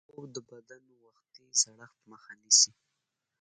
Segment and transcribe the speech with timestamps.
[0.09, 2.71] خوب د بدن وختي زړښت مخه نیسي